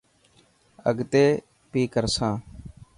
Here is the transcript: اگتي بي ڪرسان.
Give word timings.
اگتي 0.89 1.25
بي 1.71 1.81
ڪرسان. 1.93 2.33